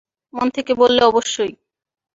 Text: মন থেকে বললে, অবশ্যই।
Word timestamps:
মন 0.33 0.47
থেকে 0.49 0.73
বললে, 0.73 1.01
অবশ্যই। 1.05 1.53